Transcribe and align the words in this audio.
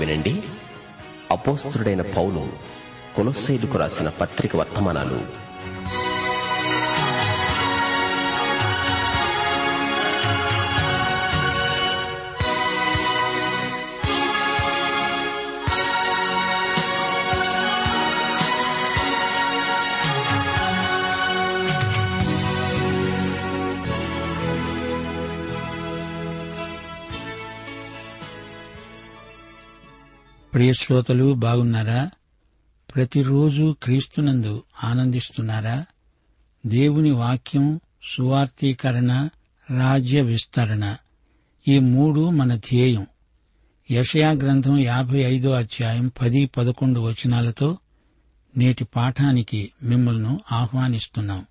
వినండి. 0.00 0.34
అపోస్తుడైన 1.30 2.02
పౌలు 2.02 2.42
కొలొస్సేలుకు 3.16 3.78
రాసిన 3.78 4.08
పత్రిక 4.08 4.56
వర్తమానాలు 4.56 5.39
ప్రియ 30.60 30.72
శ్రోతలు 30.72 31.34
బాగున్నారా? 31.34 32.10
ప్రతిరోజు 32.94 33.76
క్రీస్తునందు 33.82 34.62
ఆనందిస్తున్నారా? 34.84 35.86
దేవుని 36.66 37.10
వాక్యం 37.10 37.80
సువార్తీకరణ 38.02 39.28
రాజ్య 39.78 40.20
విస్తరణ. 40.20 40.96
ఈ 41.68 41.78
మూడు 41.78 42.30
మన 42.30 42.56
ధ్యేయం. 42.56 43.06
యషయా 43.90 44.30
గ్రంథం 44.30 44.78
యాభై 44.78 45.18
ఐదో 45.18 45.50
అధ్యాయం 45.50 46.12
పది 46.20 46.46
పదకొండు 46.46 47.00
వచనాలతో 47.00 47.78
నేటి 48.56 48.84
పాఠానికి 48.84 49.72
మిమ్మల్ని 49.82 50.38
ఆహ్వానిస్తున్నాం. 50.52 51.46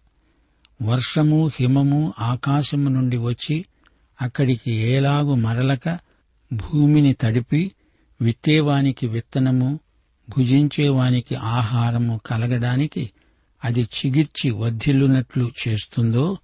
వర్షము 0.82 1.52
హిమము 1.60 2.14
ఆకాశము 2.20 2.90
నుండి 2.90 3.18
వచ్చి 3.18 3.66
అక్కడికి 4.22 4.72
ఏలాగు 4.72 5.36
మరలక 5.36 6.00
భూమిని 6.54 7.14
తడిపి 7.14 7.72
విత్తేవానికి 8.22 9.08
విత్తనము 9.08 9.80
భుజించేవానికి 10.30 11.36
ఆహారము 11.36 12.22
కలగడానికి 12.26 13.12
అది 13.66 13.82
చిగిర్చి 13.82 14.52
వర్ధిల్లునట్లు 14.52 15.52
చేస్తుందో 15.68 16.38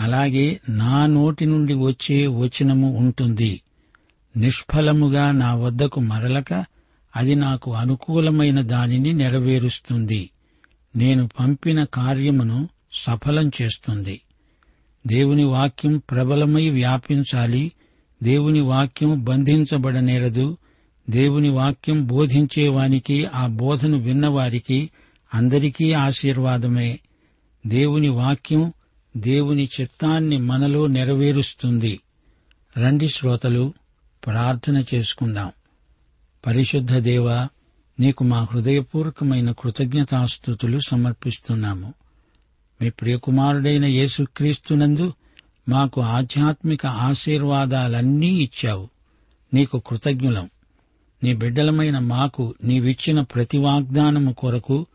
అలాగే 0.00 0.60
నా 0.68 1.06
నోటి 1.06 1.46
నుండి 1.46 1.74
వచ్చే 1.74 2.26
వచనము 2.26 2.96
ఉంటుంది. 2.96 3.62
నిష్ఫలముగా 4.36 5.32
నా 5.32 5.54
వద్దకు 5.54 6.00
మరలక 6.00 6.64
అది 7.16 7.34
నాకు 7.34 7.74
అనుకూలమైన 7.74 8.60
దానిని 8.60 9.12
నెరవేరుస్తుంది. 9.12 10.30
నేను 10.96 11.28
పంపిన 11.40 11.84
కార్యమును 11.84 12.68
సఫలం 12.92 13.50
చేస్తుంది. 13.62 14.20
దేవుని 15.06 15.44
వాక్యం 15.44 16.02
ప్రబలమై 16.10 16.70
వ్యాపించాలి. 16.70 17.72
దేవుని 18.22 18.60
వాక్యం 18.60 19.24
బంధించబడనేరదు. 19.24 20.56
దేవుని 21.10 21.48
వాక్యం 21.48 22.06
బోధించేవానికి 22.06 23.26
ఆ 23.26 23.46
బోధను 23.46 23.98
విన్నవారికి 23.98 24.90
అందరికీ 25.34 25.92
ఆశీర్వాదమే. 25.92 27.00
దేవుని 27.66 28.08
వాక్యం 28.08 28.72
దేవుని 29.16 29.68
చిత్తాన్ని 29.80 30.36
మనలో 30.36 30.86
నెరవేరుస్తుంది. 30.86 32.00
రండి 32.78 33.08
శ్రోతలు 33.08 33.72
ప్రార్థన 34.26 34.84
చేసుకుందాం. 34.94 35.52
పరిశుద్ధ 36.46 36.96
దేవ 36.96 37.48
నీకు 38.00 38.24
మా 38.24 38.46
హృదయపూర్వకమైన 38.52 39.52
కృతజ్ఞతాస్థుతులు 39.52 40.80
సమర్పిస్తున్నాము. 40.88 41.94
మీ 42.82 42.90
ప్రియకుమారుడైన 42.90 43.84
యేసుక్రీస్తునందు 43.84 45.12
మాకు 45.68 46.00
ఆధ్యాత్మిక 46.00 46.86
ఆశీర్వాదాలన్నీ 46.86 48.28
ఇచ్చావు. 48.28 48.88
నీకు 49.54 49.82
కృతజ్ఞులం. 49.86 50.50
నీ 51.22 51.34
బిడ్డలమైన 51.34 51.98
మాకు 51.98 52.54
నీవిచ్చిన 52.64 53.20
ప్రతి 53.20 53.58
వాగ్దానము 53.58 54.32
కొరకు 54.32 54.86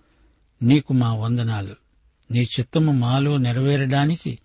నీకు 0.64 0.94
మా 0.94 1.14
వందనాలు. 1.14 1.76
నీ 2.32 2.40
చిత్తము 2.42 2.92
మాలో 2.92 3.38
నెరవేరడానికి 3.38 4.40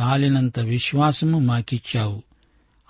చాలినంత 0.00 0.60
విశ్వాసము 0.60 1.38
మాకిచ్చావు. 1.38 2.22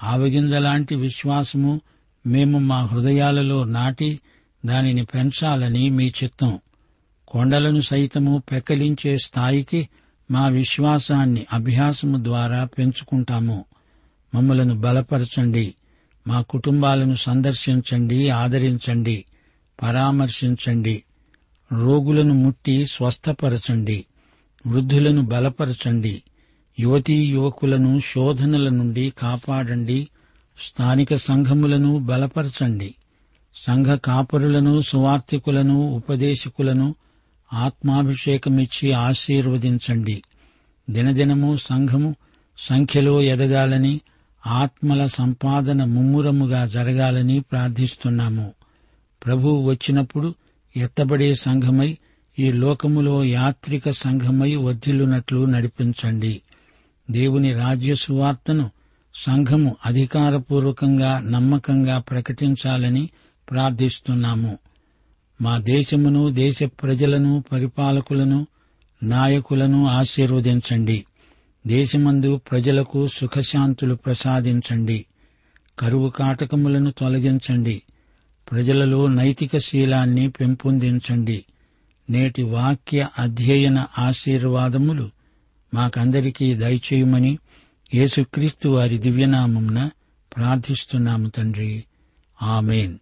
ఆవగింజలాంటి 0.02 0.94
విశ్వాసము 0.94 1.80
మేము 2.26 2.58
మా 2.58 2.82
హృదయాలలో 2.82 3.64
నాటి 3.64 4.20
దానిని 4.66 5.04
పెంచాలని 5.04 5.90
మీ 5.90 6.12
చిత్తం. 6.22 6.58
కొండలను 7.28 7.80
సైతము 7.80 8.42
పెక్కలించే 8.52 9.18
స్థాయికి 9.18 9.88
మా 10.30 10.48
విశ్వాసాన్ని 10.48 11.46
అభ్యాసము 11.52 12.24
ద్వారా 12.24 12.64
పెంచుకుంటాము. 12.64 13.64
మమ్మలను 14.34 14.80
బలపరచండి. 14.80 15.74
మా 16.26 16.40
కుటుంబాలను 16.40 17.14
సందర్శించండి 17.14 18.28
ఆదరించండి 18.28 19.24
పరామర్శించండి 19.82 21.02
రోగులను 21.72 22.34
ముట్టి 22.34 22.86
స్వస్థపరచండి 22.86 24.04
వృద్ధులను 24.66 25.22
బలపరచండి 25.22 26.22
యువతీ 26.80 27.14
యువకులను 27.14 28.00
శోధనల 28.00 28.68
నుండి 28.68 29.12
కాపాడండి 29.18 30.08
స్థానిక 30.58 31.14
సంఘములను 31.14 31.98
బలపరచండి 31.98 32.94
సంఘ 33.54 33.86
కాపరులను 33.86 34.80
సువార్థికులను 34.80 35.88
ఉపదేశకులను 35.88 36.94
ఆత్మాభిషేకమిచ్చి 37.52 38.92
ఆశీర్వదించండి. 38.92 40.22
దినదినము 40.90 41.56
సంఘము 41.56 42.14
సంఖ్యలో 42.58 43.22
ఎదగాలని 43.22 44.00
ఆత్మల 44.46 45.06
సంపాదన 45.06 45.84
ముమ్మురముగా 45.84 46.66
జరగాలని 46.66 47.40
ప్రార్థిస్తున్నాము. 47.40 48.52
ప్రభువు 49.26 49.62
వచ్చినప్పుడు 49.62 50.34
ఎత్తబడే 50.76 51.34
సంఘమై 51.34 51.98
ఈ 52.38 52.52
లోకములో 52.52 53.24
యాత్రిక 53.24 53.90
సంఘమై 53.90 54.54
వర్ధిల్లునట్లు 54.54 55.44
నడిపించండి. 55.44 56.40
దేవుని 57.10 57.54
రాజ్య 57.54 57.94
సువార్తను 57.94 58.70
సంఘము 59.14 59.76
అధికారపూర్వకంగా 59.86 61.18
నమ్మకంగా 61.18 61.98
ప్రకటించాలని 61.98 63.08
ప్రార్థిస్తున్నాము. 63.50 64.58
మా 65.42 65.58
దేశమును 65.58 66.28
దేశ 66.30 66.62
ప్రజలను 66.62 67.44
పరిపాలకులను 67.52 68.46
నాయకులను 69.02 69.86
ఆశీర్వదించండి. 69.86 71.04
దేశమందు 71.66 72.36
ప్రజలకు 72.36 73.08
సుఖశాంతులు 73.08 73.94
ప్రసాదించండి. 73.94 75.06
కరువు 75.78 76.10
కాటకములను 76.10 76.90
తొలగించండి. 76.90 77.82
ప్రజలలో 78.50 79.06
నైతిక 79.06 79.58
శీలాన్ని 79.58 80.30
పెంపొందించండి. 80.30 81.44
నేటి 82.10 82.42
వాక్య 82.42 83.08
అధ్యయన 83.18 83.86
ఆశీర్వాదములు 83.98 85.10
మాకందరికీ 85.74 86.54
దయచేయమని 86.54 87.38
యేసుక్రీస్తు 87.94 88.68
వారి 88.68 88.98
దివ్యనామంన 88.98 89.90
ప్రార్థిస్తున్నాము 90.36 91.28
తండ్రి. 91.28 91.84
ఆమెన్. 92.42 92.98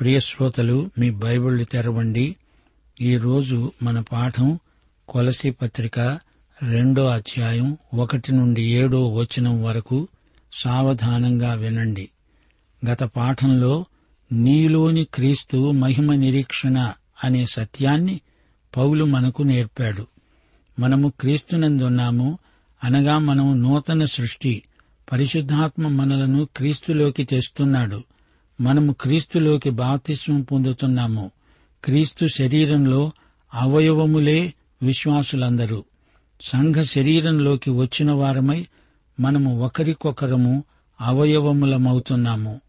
ప్రియశ్రోతలు 0.00 0.90
మీ 0.98 1.10
బైబిళ్ళు 1.10 1.64
తెరవండి. 1.64 2.36
ఈరోజు 3.00 3.72
మన 3.82 4.00
పాఠం 4.00 4.58
కొలసి 5.08 5.50
పత్రిక 5.50 6.18
రెండో 6.62 7.06
అధ్యాయం 7.06 7.76
ఒకటి 7.94 8.32
నుండి 8.32 8.62
ఏడో 8.62 9.08
వచనం 9.08 9.64
వరకు 9.64 10.08
సావధానంగా 10.52 11.54
వినండి. 11.54 12.08
గత 12.90 13.02
పాఠంలో 13.02 13.84
నీలోని 14.32 15.04
క్రీస్తు 15.04 15.70
మహిమ 15.70 16.14
నిరీక్షణ 16.14 16.92
అనే 17.24 17.46
సత్యాన్ని 17.46 18.20
పౌలు 18.76 19.04
మనకు 19.04 19.42
నేర్పాడు. 19.42 20.06
మనము 20.78 21.12
క్రీస్తునందున్నాము 21.20 22.38
అనగా 22.84 23.18
మనం 23.18 23.62
నూతన 23.62 24.04
సృష్టి 24.04 24.62
పరిశుద్ధాత్మ 25.12 25.88
మనలను 25.88 26.48
క్రీస్తులోకి 26.56 27.24
తెస్తున్నాడు. 27.24 28.02
మనము 28.60 28.92
క్రీస్తులోకి 28.92 29.70
బాప్తిస్వం 29.70 30.42
పొందుతున్నాము. 30.42 31.30
క్రీస్తు 31.84 32.26
శరీరంలో 32.26 33.10
అవయవములే 33.54 34.54
విశ్వాసులందరూ. 34.82 35.84
సంఘ 36.40 36.74
శరీరంలోకి 36.74 37.70
వచ్చిన 37.70 38.12
వారమై 38.12 38.66
మనము 39.20 39.64
ఒకరికొకరము 39.64 40.64
అవయవములమవుతున్నాము. 41.00 42.60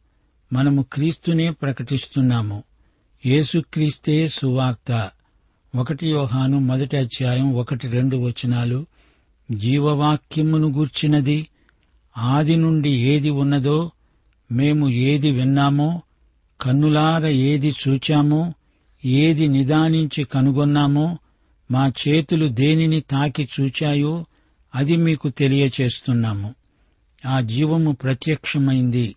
మనము 0.54 0.86
క్రీస్తునే 0.94 1.50
ప్రకటిస్తున్నాము. 1.50 2.64
యేసుక్రీస్తే 3.25 4.28
సువార్త. 4.28 5.12
ఒకటి 5.75 6.08
యోహాను 6.08 6.60
మొదటి 6.60 6.98
అధ్యాయం 6.98 7.56
ఒకటి 7.56 7.88
రెండు 7.88 8.18
వచనాలు. 8.18 8.86
జీవవాక్యమును 9.52 10.68
గూర్చినది. 10.68 11.48
ఆది 12.18 12.56
నుండి 12.56 12.90
ఏది 12.90 13.30
ఉన్నదో 13.30 13.92
మేము 14.52 14.90
ఏది 14.90 15.31
విన్నామో 15.31 16.02
కన్నులార 16.62 17.25
ఏది 17.25 17.75
చూచామో 17.88 18.54
ఏది 19.06 19.48
నిదానించి 19.48 20.24
కనుగొన్నామో 20.24 21.18
మా 21.72 21.92
చేతులు 22.08 22.48
దేనిని 22.48 23.02
తాకి 23.02 23.50
చూచాయో 23.60 24.25
అది 24.75 24.96
మీకు 24.96 25.30
తెలియచేస్తున్నాము. 25.30 26.56
ఆ 27.28 27.42
జీవము 27.42 27.92
ప్రత్యక్షమైంది. 27.92 29.16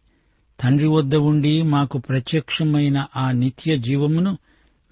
తండ్రి 0.61 0.89
వద్ద 0.89 1.15
ఉండి 1.15 1.63
మాకు 1.63 1.99
ప్రత్యక్షమైన 1.99 3.07
ఆ 3.17 3.33
నిత్య 3.33 3.79
జీవమును 3.79 4.39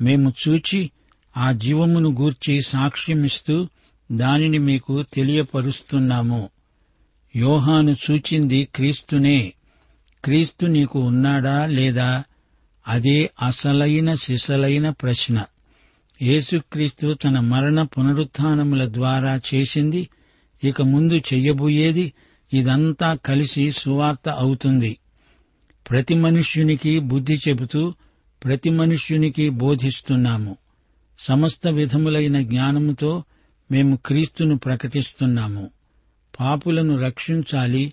మేము 0.00 0.32
చూచి 0.48 0.90
ఆ 1.36 1.52
జీవమును 1.52 2.10
గూర్చి 2.10 2.62
సాక్ష్యమిస్తూ 2.62 3.68
దానిని 4.12 4.58
మీకు 4.58 5.02
తెలియపరుస్తున్నాము. 5.02 6.50
యోహాను 7.36 7.96
చూచింది 8.10 8.68
క్రీస్తునే. 8.74 9.52
క్రీస్తు 10.24 10.66
నీకు 10.66 10.98
ఉన్నాడా 10.98 11.66
లేదా? 11.66 12.24
అదే 12.88 13.30
అసలైన 13.42 14.14
సిసలైన 14.14 14.90
ప్రశ్న. 14.90 15.44
యేసుక్రీస్తు 16.22 17.14
తన 17.14 17.40
మరణ 17.40 17.82
పునరుత్నముల 17.82 18.84
ద్వారా 18.84 19.40
చేసింది. 19.54 20.08
ఇక 20.64 20.82
ముందు 20.82 21.14
చెయ్యబోయేది 21.14 22.12
ఇదంతా 22.52 23.14
కలిసి 23.14 23.70
సువార్త 23.70 24.28
అవుతుంది. 24.28 24.98
ప్రతి 25.90 26.14
మనుష్యునికి 26.14 26.98
బుద్ధి 26.98 27.40
చెబుతూ 27.48 27.94
ప్రతి 28.44 28.70
మనుష్యునికి 28.70 29.48
బోధిస్తున్నాము. 29.48 30.56
సమస్త 31.18 31.68
విధములైన 31.68 32.42
జ్ఞానముతో 32.42 33.24
మేము 33.70 33.98
క్రీస్తును 34.06 34.58
ప్రకటిస్తున్నాము. 34.58 35.70
పాపులను 36.40 36.98
రక్షించాలి 36.98 37.92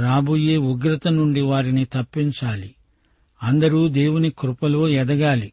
రాబోయే 0.00 0.56
ఉగ్రత 0.56 1.08
నుండి 1.08 1.40
వారిని 1.40 1.84
తప్పించాలి. 1.84 2.74
అందరూ 3.42 3.88
దేవుని 3.88 4.30
కృపలో 4.30 4.88
ఎదగాలి. 4.88 5.52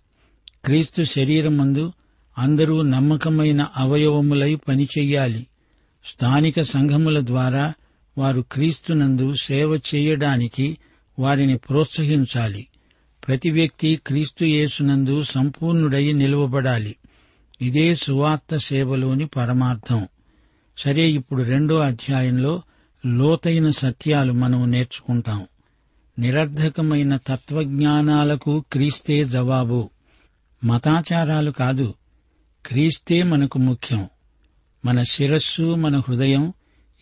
క్రీస్తు 0.66 1.04
శరీరమందు 1.04 1.94
అందరూ 2.40 2.82
నమ్మకమైన 2.82 3.68
అవయవములై 3.78 4.56
పనిచెయ్యాలి. 4.56 5.48
స్థానిక 6.06 6.62
సంఘముల 6.62 7.26
ద్వారా 7.26 7.74
వారు 8.18 8.46
క్రీస్తునందు 8.52 9.34
సేవ 9.34 9.76
చేయడానికి 9.76 10.78
వారిని 11.20 11.58
ప్రోత్సహించాలి. 11.58 12.68
ప్రతి 13.28 13.50
వ్యక్తి 13.50 14.00
క్రీస్తు 14.08 14.46
యేసునందు 14.46 15.24
సంపూర్ణుడై 15.24 16.12
నిలువబడాలి. 16.12 16.96
ఇదే 17.62 17.96
సువార్త 17.96 18.58
సేవలోని 18.58 19.28
పరమార్థం. 19.28 20.08
సరే 20.78 21.12
ఇప్పుడు 21.12 21.44
రెండో 21.44 21.80
అధ్యాయంలో 21.80 22.62
లోతైన 23.06 23.72
సత్యాలు 23.72 24.34
మనం 24.34 24.72
నేర్చుకుంటాం. 24.72 25.48
నిరర్ధకమైన 26.20 27.18
తత్వజ్ఞానాలకు 27.18 28.64
క్రీస్తే 28.72 29.26
జవాబు. 29.26 29.90
మతాచారాలు 30.64 31.52
కాదు. 31.52 31.94
క్రీస్తే 32.66 33.24
మనకు 33.24 33.58
ముఖ్యం. 33.58 34.10
మన 34.86 35.04
శిరస్సు 35.04 35.76
మన 35.76 35.98
హృదయం 35.98 36.54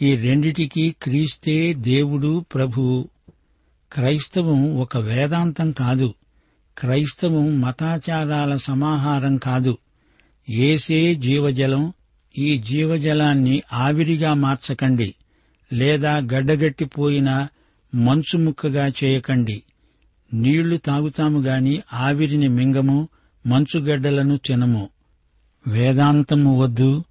ఈ 0.01 0.15
రెండిటికీ 0.15 0.95
క్రీస్తే 1.01 1.73
దేవుడు 1.73 2.45
ప్రభువు 2.53 3.09
క్రైస్తవం 3.93 4.77
ఒక 4.77 4.97
వేదాంతం 4.97 5.71
కాదు. 5.71 6.13
క్రైస్తవం 6.77 7.61
మతాచారాల 7.61 8.55
సమాహారం 8.55 9.37
కాదు. 9.37 9.77
ఏసే 10.49 11.15
జీవజలం 11.15 11.93
ఈ 12.37 12.57
జీవజలాన్ని 12.57 13.61
ఆవిరిగా 13.73 14.33
మార్చకండి. 14.33 15.15
లేదా 15.73 16.17
గడ్డగట్టిపోయిన 16.17 17.47
మంచు 17.95 18.37
ముక్కగా 18.37 18.87
చేయకండి. 18.87 19.63
నీళ్ళు 20.33 20.77
తాగుతాము 20.77 21.41
గాని 21.41 21.81
ఆవిరిని 21.93 22.47
మింగము 22.47 23.09
మంచుగడ్డలను 23.47 24.37
తినము. 24.37 24.89
వేదాంతము 25.67 26.61
వద్దు 26.61 27.03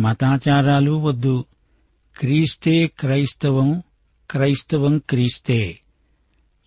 మతాచారాలు 0.00 0.90
వద్దు. 0.90 1.44
క్రీస్తే 2.18 2.86
క్రైస్తవం 2.86 3.82
క్రైస్తవం 4.30 4.98
క్రీస్తే. 4.98 5.78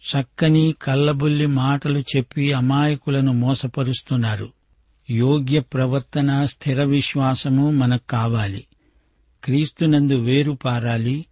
చక్కని 0.01 0.75
కల్లబుల్లి 0.81 1.45
మాటలు 1.45 1.99
చెప్పి 1.99 2.53
అమాయకులను 2.53 3.33
మోసపరుస్తున్నారు. 3.33 4.49
యోగ్య 5.09 5.59
ప్రవర్తన 5.59 6.45
స్థిర 6.45 6.83
విశ్వాసము 6.83 7.71
మనకు 7.71 8.07
కావాలి. 8.09 8.65
క్రీస్తునందు 9.43 10.13
వేరు 10.13 10.51
పారాలి 10.51 11.25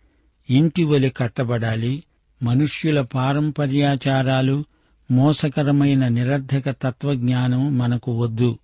ఇంటి 0.50 0.84
వలి 0.84 1.10
కట్టబడాలి 1.10 2.04
మనుష్యుల 2.44 3.02
పారంపర్యాచారాలు 3.02 4.66
మోసకరమైన 5.12 6.08
నిరర్ధక 6.08 6.70
తత్వజ్ఞానం 6.70 7.78
మనకు 7.78 8.12
వద్దు. 8.22 8.60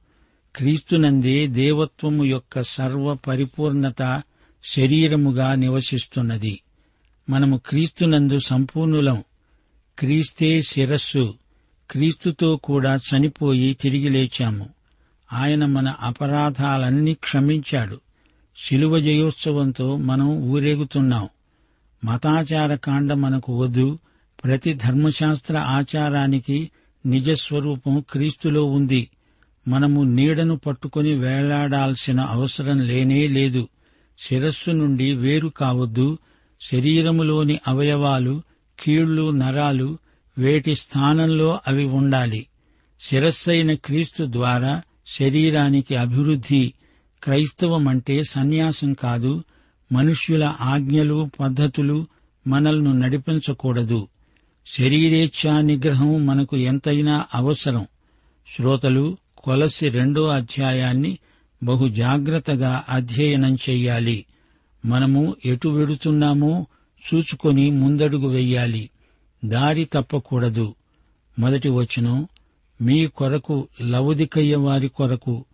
క్రీస్తునందే 0.55 1.47
దేవత్వము 1.47 2.23
యొక్క 2.23 2.61
సర్వ 2.61 3.13
పరిపూర్ణత 3.13 4.23
శరీరముగా 4.63 5.55
నివసిస్తున్నది. 5.55 6.61
మనము 7.29 7.61
క్రీస్తునందు 7.65 8.39
సంపూర్ణులం. 8.39 9.23
క్రీస్తే 9.99 10.61
శిరస్సు. 10.61 11.33
క్రీస్తుతో 11.91 12.57
కూడా 12.57 12.95
చనిపోయి 12.95 13.73
తిరిగి 13.73 14.09
లేచాము. 14.09 14.69
ఆయన 15.33 15.65
మన 15.65 15.87
అపరాధాలన్నీ 15.87 17.13
క్షమించాడు. 17.13 18.01
శిలువ 18.65 18.99
జయోత్సవంతో 18.99 19.97
మనం 19.97 20.27
ఊరేగుతున్నాం. 20.27 21.29
మతాచార 22.05 22.75
కాండ 22.75 23.13
మనకు 23.13 23.61
వద్దు. 23.61 23.99
ప్రతి 24.43 24.73
ధర్మశాస్త్ర 24.73 25.57
ఆచారానికి 25.57 26.71
నిజస్వరూపం 27.05 28.03
క్రీస్తులో 28.09 28.65
ఉంది. 28.65 29.07
మనము 29.67 30.03
నీడను 30.03 30.57
పట్టుకుని 30.57 31.13
వేలాడాల్సిన 31.13 32.19
అవసరం 32.19 32.79
లేనే 32.79 33.27
లేదు. 33.27 33.67
శిరస్సు 34.19 34.71
నుండి 34.71 35.13
వేరు 35.13 35.47
కావద్దు. 35.47 36.17
శరీరములోని 36.61 37.59
అవయవాలు 37.67 38.41
కీళ్ళు 38.79 39.31
నరాలు 39.31 39.97
వేటి 40.37 40.75
స్థానంలో 40.75 41.59
అవి 41.67 41.83
ఉండాలి. 41.83 42.47
శిరస్సైన 43.01 43.73
క్రీస్తు 43.73 44.25
ద్వారా 44.29 44.81
శరీరానికి 45.07 45.95
అభివృద్ధి 45.95 46.73
క్రైస్తవమంటే 47.23 48.23
సన్యాసం 48.23 48.93
కాదు. 48.93 49.43
మనుష్యుల 49.91 50.53
ఆజ్ఞలు 50.61 51.29
పద్ధతులు 51.39 52.07
మనల్ని 52.47 52.99
నడిపించకూడదు. 52.99 54.07
శరీరేచ్ఛా 54.77 55.61
నిగ్రహం 55.61 56.25
మనకు 56.25 56.57
ఎంతైనా 56.57 57.25
అవసరం. 57.35 57.87
శ్రోతలు 58.55 59.17
కొలసి 59.45 59.89
రెండో 59.89 60.27
అధ్యాయాన్ని 60.27 61.17
బహు 61.63 61.87
జాగ్రత్తగా 61.87 62.83
అధ్యయనం 62.89 63.55
చెయ్యాలి. 63.55 64.25
మనము 64.85 65.35
ఎటు 65.45 65.67
వెడుతున్నామో 65.67 66.67
చూచుకొని 67.07 67.71
ముందడుగు 67.71 68.27
వెయ్యాలి 68.27 68.89
దారి 69.45 69.85
తప్పకూడదు. 69.85 70.75
మొదటి 71.39 71.69
వచనం 71.69 72.27
మీ 72.81 73.07
కొరకు 73.07 73.67
లవుదికయ్య 73.89 74.55
వారి 74.55 74.87
కొరకు 74.87 75.45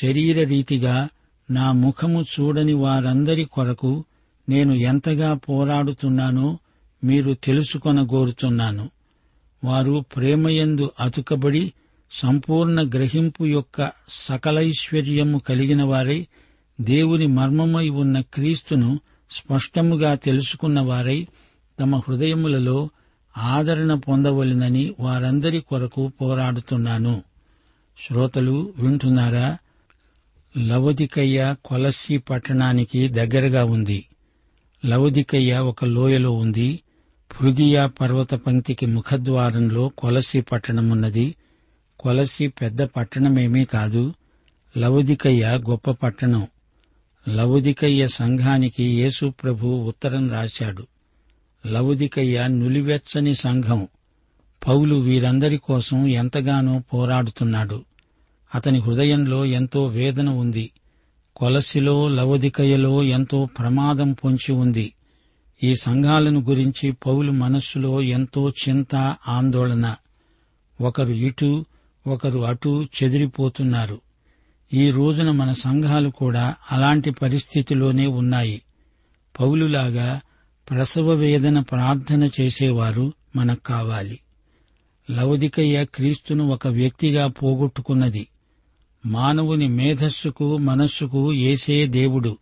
శరీర 0.00 0.48
రీతిగా 0.48 1.08
నా 1.50 1.72
ముఖము 1.72 2.22
చూడని 2.22 2.72
వారందరి 2.72 3.44
కొరకు 3.44 4.04
నేను 4.48 4.74
ఎంతగా 4.74 5.34
పోరాడుతున్నానో 5.34 6.58
మీరు 7.04 7.36
తెలుసుకొనగోరుతున్నాను. 7.44 8.90
వారు 9.64 10.04
ప్రేమయందు 10.16 10.90
అతుకబడి 11.00 11.72
సంపూర్ణ 12.14 12.82
గ్రహింపు 12.82 13.44
యొక్క 13.44 13.92
సకలైశ్వర్యము 14.08 15.38
కలిగిన 15.38 15.82
వారై 15.82 16.26
దేవుని 16.80 17.26
మర్మమై 17.26 17.88
ఉన్న 17.88 18.20
క్రీస్తును 18.20 19.00
స్పష్టముగా 19.30 20.14
తెలుసుకున్న 20.14 20.80
వారై 20.80 21.26
తమ 21.80 21.96
హృదయములలో 21.96 22.88
ఆదరణ 23.38 23.94
పొందవలనని 23.94 24.94
వారందరి 25.00 25.60
కొరకు 25.60 26.12
పోరాడుతున్నాను. 26.20 27.22
శ్రోతలు 28.08 28.72
వింటున్నారా? 28.78 29.58
లవదికయ్య 30.66 31.54
కొలస్సి 31.64 32.18
పట్టణానికి 32.18 33.08
దగ్గరగా 33.08 33.64
ఉంది. 33.64 34.06
లవదికయ్య 34.86 35.58
ఒక 35.58 35.84
లోయలో 35.84 36.30
ఉంది. 36.30 36.80
ఫృగియా 37.32 37.86
పర్వత 37.86 38.34
పంక్తికి 38.34 38.86
ముఖద్వారంలో 38.86 39.88
కొలసి 39.88 40.40
పట్టణమున్నది. 40.40 41.34
కొలసి 42.04 42.48
పెద్ద 42.48 42.82
పట్టణమేమీ 42.82 43.64
కాదు 43.64 44.14
లవుదికయ్య 44.76 45.60
గొప్ప 45.70 45.90
పట్టణం. 45.90 46.46
లవుదికయ్య 47.28 48.08
సంఘానికి 48.08 48.84
యేసు 48.84 49.32
ప్రభు 49.42 49.66
ఉత్తరం 49.66 50.30
రాశాడు. 50.30 50.86
లవుదికయ్య 51.66 52.48
నులివెచ్చని 52.48 53.34
సంఘం. 53.34 53.88
పౌలు 54.68 54.94
వీరందరి 54.94 55.56
కోసం 55.56 56.06
ఎంతగానో 56.06 56.82
పోరాడుతున్నాడు. 56.94 57.84
అతని 58.54 58.78
హృదయంలో 58.78 59.44
ఎంతో 59.44 59.86
వేదన 59.86 60.28
ఉంది. 60.28 60.70
కొలసిలో 61.36 62.08
లవదికయలో 62.08 63.02
ఎంతో 63.02 63.48
ప్రమాదం 63.58 64.12
పొంచి 64.12 64.52
ఉంది. 64.52 64.92
ఈ 65.62 65.74
సంఘాలను 65.74 66.40
గురించి 66.40 66.92
పౌలు 66.92 67.32
మనస్సులో 67.32 68.02
ఎంతో 68.02 68.50
చింత 68.50 69.16
ఆందోళన. 69.28 69.94
ఒకరు 70.80 71.12
ఇటు 71.12 71.64
ఒకరు 72.06 72.40
అటు 72.40 72.86
చెదిరిపోతున్నారు. 73.02 74.00
ఈ 74.72 74.90
రోజున 74.90 75.30
మన 75.30 75.52
సంఘాలు 75.52 76.10
కూడా 76.10 76.54
అలాంటి 76.72 77.10
పరిస్థితిలోనే 77.10 78.06
ఉన్నాయి. 78.06 78.62
పౌలులాగా 79.40 80.20
ప్రసవ 80.70 81.10
వేదన 81.10 81.60
ప్రార్థన 81.60 82.30
చేసేవారు 82.40 83.12
మనకు 83.36 83.62
కావాలి. 83.62 84.18
లవదికయ్య 85.10 85.84
క్రీస్తును 85.84 86.48
ఒక 86.48 86.68
వ్యక్తిగా 86.68 87.26
పోగొట్టుకున్నది. 87.26 88.26
మానవుని 89.06 89.68
మేధస్సుకు 89.68 90.56
మనస్సుకు 90.56 91.32
ఏసే 91.32 91.86
దేవుడు. 91.86 92.38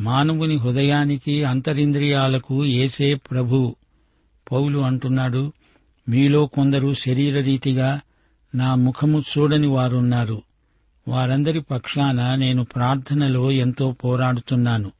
మానవుని 0.00 0.56
హృదయానికి 0.56 1.44
అంతరింద్రియాలకు 1.44 2.64
ఏసే 2.64 3.14
ప్రభు. 3.14 3.76
పౌలు 4.52 4.78
అంటున్నాడు 4.78 5.52
మీలో 6.08 6.46
కొందరు 6.46 6.94
శరీరరీతిగా 6.94 8.00
నా 8.54 8.74
ముఖము 8.74 9.20
చూడని 9.20 9.66
వారున్నారు. 9.66 10.42
వారందరి 11.08 11.60
పక్షాన 11.60 12.34
నేను 12.34 12.64
ప్రార్థనలో 12.64 13.50
ఎంతో 13.52 13.92
పోరాడుతున్నాను. 13.92 14.92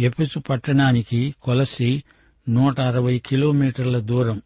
ఎపెసు 0.00 0.38
పట్టణానికి 0.38 1.34
కొలసి 1.42 2.02
నూట 2.48 2.80
అరవై 2.80 3.18
కిలోమీటర్ల 3.18 3.98
దూరం. 3.98 4.42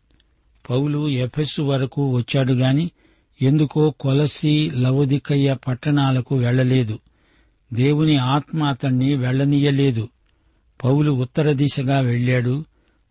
పౌలు 0.71 1.09
ఎఫెస్సు 1.09 1.63
వరకు 1.63 2.17
వచ్చాడు 2.17 2.53
గాని 2.53 2.91
ఎందుకో 3.43 3.91
కొలసి 3.91 4.73
లవదికయ్య 4.77 5.57
పట్టణాలకు 5.69 6.37
వెళ్ళలేదు 6.37 6.99
దేవుని 7.73 8.17
ఆత్మ 8.17 8.65
అతణ్ణి 8.65 9.17
వెళ్ళనీయలేదు 9.17 10.09
పౌలు 10.85 11.11
ఉత్తర 11.11 11.53
దిశగా 11.53 12.01
వెళ్ళాడు 12.01 12.65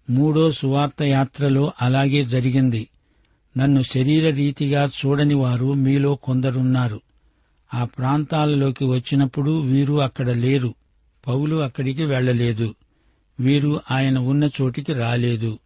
మూడో 0.09 0.51
సువార్త 0.51 1.01
యాత్రలో 1.01 1.71
అలాగే 1.81 2.25
జరిగింది. 2.25 2.87
నన్ను 3.57 3.81
శరీర 3.81 4.33
రీతిగా 4.33 4.89
చూడని 5.05 5.33
వారు 5.33 5.73
మీలో 5.73 6.15
కొందరున్నారు. 6.15 7.01
ఆ 7.73 7.85
ప్రాంతాలలోకి 7.85 8.85
వచ్చినప్పుడు 8.85 9.59
వీరు 9.59 10.01
అక్కడ 10.01 10.29
లేరు. 10.29 10.73
పౌలు 11.27 11.55
అక్కడికి 11.55 12.05
వెళ్ళలేదు 12.05 12.75
వీరు 13.39 13.79
ఆయన 13.91 14.17
ఉన్న 14.17 14.49
చోటికి 14.61 14.93
రాలేదు. 14.93 15.59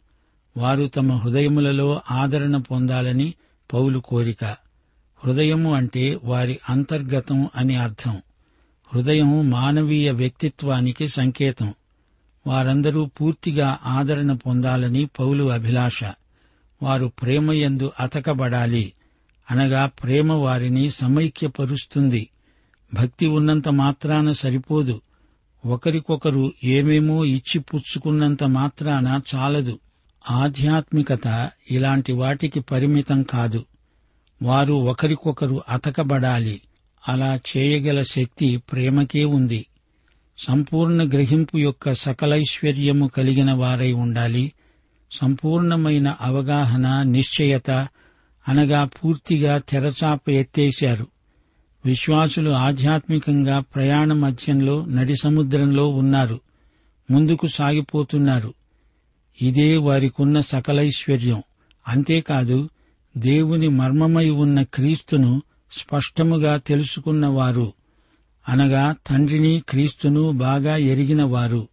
వారు 0.57 0.87
తమ 0.87 1.11
హృదయములలో 1.11 2.01
ఆదరణ 2.11 2.57
పొందాలని 2.57 3.33
పౌలు 3.73 3.99
కోరిక. 3.99 4.45
హృదయము 5.25 5.73
అంటే 5.73 6.19
వారి 6.23 6.59
అంతర్గతం 6.69 7.49
అని 7.55 7.75
అర్థం. 7.75 8.21
హృదయం 8.93 9.49
మానవీయ 9.49 10.11
వ్యక్తిత్వానికి 10.11 11.07
సంకేతం. 11.07 11.73
వారందరూ 12.47 13.05
పూర్తిగా 13.05 13.77
ఆదరణ 13.85 14.33
పొందాలని 14.33 15.05
పౌలు 15.05 15.51
అభిలాష. 15.51 16.03
వారు 16.83 17.11
ప్రేమయందు 17.21 17.91
అతకబడాలి. 17.99 18.93
అనగా 19.51 19.85
ప్రేమ 19.85 20.33
వారిని 20.33 20.89
సమైక్యపరుస్తుంది. 20.89 22.29
భక్తి 22.93 23.27
ఉన్నంత 23.27 23.69
మాత్రాన 23.69 24.31
సరిపోదు. 24.31 25.01
ఒకరికొకరు 25.65 26.53
ఏమేమో 26.63 27.25
ఇచ్చి 27.25 27.59
పుచ్చుకున్నంత 27.59 28.43
మాత్రాన 28.43 29.21
చాలదు. 29.35 29.79
ఆధ్యాత్మికత 30.31 31.51
ఇలాంటి 31.71 32.13
వాటికి 32.13 32.59
పరిమితం 32.59 33.23
కాదు. 33.23 33.65
వారు 34.41 34.73
ఒకరికొకరు 34.73 35.61
అతకబడాలి. 35.69 36.61
అలా 37.07 37.39
చేయగల 37.57 38.03
శక్తి 38.03 38.57
ప్రేమకే 38.57 39.25
ఉంది. 39.25 39.65
సంపూర్ణ 40.37 41.09
గ్రహింపు 41.09 41.57
యొక్క 41.57 41.93
సకలైశ్వర్యము 41.93 43.07
కలిగిన 43.07 43.51
వారై 43.51 43.91
ఉండాలి. 43.93 44.51
సంపూర్ణమైన 45.15 46.15
అవగాహన 46.21 47.03
నిశ్చయత 47.03 47.71
అనగా 48.47 48.85
పూర్తిగా 48.85 49.57
తెరచాప 49.57 50.29
ఎత్తేశారు. 50.29 51.07
విశ్వాసులు 51.85 52.49
ఆధ్యాత్మికంగా 52.49 53.59
ప్రయాణ 53.59 54.13
మధ్యంలో 54.13 54.85
నడి 54.85 55.15
సముద్రంలో 55.15 55.89
ఉన్నారు. 55.89 56.39
ముందుకు 57.11 57.47
సాగిపోతున్నారు. 57.47 58.53
ఇదే 59.41 59.77
వారికున్న 59.77 60.41
సకలైశ్వర్యం. 60.41 61.43
అంతేకాదు 61.87 62.69
దేవుని 63.17 63.67
మర్మమై 63.67 64.29
ఉన్న 64.29 64.63
క్రీస్తును 64.63 65.41
స్పష్టముగా 65.71 66.57
తెలుసుకున్నవారు. 66.57 67.73
అనగా 68.49 68.95
తండ్రిని 69.07 69.63
క్రీస్తును 69.69 70.31
బాగా 70.31 70.77
ఎరిగినవారు. 70.77 71.67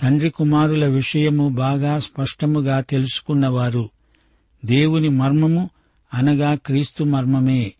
తండ్రి 0.00 0.30
కుమారుల 0.30 0.86
విషయము 0.86 1.48
బాగా 1.48 1.98
స్పష్టముగా 1.98 2.80
తెలుసుకున్నవారు. 2.80 3.90
దేవుని 4.64 5.08
మర్మము 5.08 5.70
అనగా 6.14 6.54
క్రీస్తు 6.54 7.04
మర్మమే. 7.04 7.72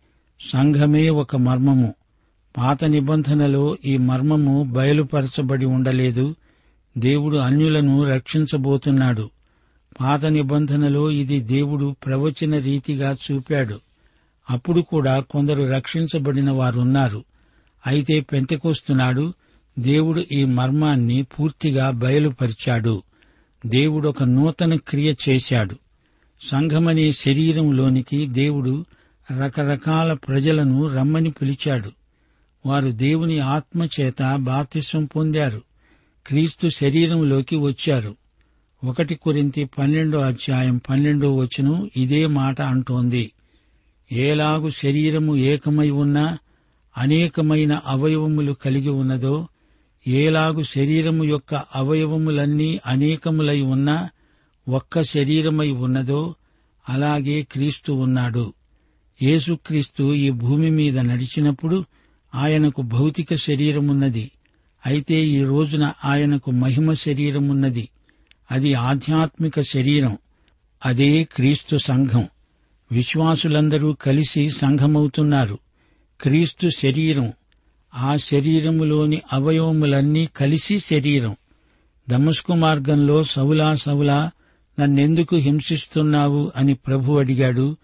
సంఘమే 0.53 1.11
ఒక 1.11 1.37
మర్మము. 1.37 1.95
పాత 2.57 2.85
నిబంధనలో 2.85 3.77
ఈ 3.85 3.97
మర్మము 3.97 4.65
బయలుపరచబడి 4.65 5.67
ఉండలేదు. 5.67 6.35
దేవుడు 6.99 7.37
అన్యులను 7.37 8.05
రక్షించబోతున్నాడు. 8.05 9.31
పాత 10.00 10.25
నిబంధనలో 10.25 11.11
ఇది 11.11 11.41
దేవుడు 11.41 11.95
ప్రవచన 12.07 12.59
రీతిగా 12.59 13.17
చూపాడు. 13.31 13.81
అప్పుడు 14.50 14.81
కూడా 14.81 15.21
కొందరు 15.21 15.62
రక్షించబడిన 15.62 16.50
వారున్నారు. 16.50 17.25
అయితే 17.87 18.21
పెంతకొస్తున్నాడు 18.21 19.33
దేవుడు 19.79 20.25
ఈ 20.33 20.45
మర్మాన్ని 20.45 21.23
పూర్తిగా 21.23 21.91
బయలుపరిచాడు. 21.91 23.03
దేవుడు 23.67 24.09
ఒక 24.09 24.23
నూతన 24.23 24.75
క్రియ 24.75 25.15
చేశాడు. 25.29 25.77
సంఘమనే 26.43 27.12
శరీరంలోనికి 27.12 28.27
దేవుడు 28.27 28.85
రకరకాల 29.41 30.12
ప్రజలను 30.12 30.87
రమ్మని 30.87 31.31
పిలిచాడు. 31.31 31.93
వారు 32.67 32.89
దేవుని 32.89 33.39
ఆత్మచేత 33.39 34.37
బాప్తిసం 34.37 35.05
పొందారు. 35.05 35.62
క్రీస్తు 36.27 36.69
శరీరంలోకి 36.69 37.57
వచ్చారు. 37.57 38.17
ఒకటి 38.85 39.15
కొరింతి 39.15 39.65
పన్నెండో 39.65 40.19
అధ్యాయం 40.19 40.81
పన్నెండో 40.91 41.37
వచనం 41.37 41.91
ఇదే 41.97 42.27
మాట 42.27 42.61
అంటోంది. 42.61 43.33
ఏలాగు 44.12 44.71
శరీరము 44.71 45.37
ఏకమై 45.37 45.91
ఉన్నా 45.91 46.39
అనేకమైన 46.99 47.81
అవయవములు 47.87 48.53
కలిగి 48.53 48.89
ఉన్నదో 48.89 49.49
ఏలాగు 50.09 50.62
శరీరము 50.62 51.25
యొక్క 51.25 51.54
అవయవములన్నీ 51.54 52.80
అనేకములై 52.87 53.61
ఉన్నా 53.61 54.11
ఒక్క 54.69 55.02
శరీరమై 55.02 55.71
ఉన్నదో 55.71 56.35
అలాగే 56.88 57.42
క్రీస్తు 57.42 57.92
ఉన్నాడు. 57.92 58.54
యేసుక్రీస్తు 59.23 60.14
ఈ 60.14 60.30
భూమి 60.30 60.71
మీద 60.71 60.99
నడిచినప్పుడు 60.99 61.85
ఆయనకు 62.35 62.83
భౌతిక 62.83 63.35
శరీరమున్నది. 63.35 64.30
అయితే 64.87 65.14
ఈ 65.14 65.45
రోజున 65.45 65.92
ఆయనకు 66.04 66.50
మహిమ 66.50 66.92
శరీరమున్నది. 66.92 67.88
అది 68.50 68.75
ఆధ్యాత్మిక 68.75 69.61
శరీరం. 69.61 70.19
అదే 70.87 71.25
క్రీస్తు 71.25 71.76
సంఘం. 71.76 72.28
విశ్వాసులందరూ 72.92 73.92
కలిసి 73.92 74.50
సంఘమవుతున్నారు. 74.50 75.59
క్రీస్తు 76.21 76.69
శరీరం. 76.69 77.33
ఆ 77.94 78.16
శరీరములోని 78.16 79.23
అవయవములన్నీ 79.32 80.28
కలిసి 80.37 80.78
శరీరం. 80.78 81.37
దమస్కు 82.11 82.54
మార్గంలో 82.54 83.25
సౌలా 83.25 83.75
సౌలా 83.75 84.30
నన్నెందుకు 84.80 85.37
హింసిస్తున్నావు 85.37 86.52
అని 86.56 86.75
ప్రభు 86.75 87.12
అడిగాడు. 87.12 87.76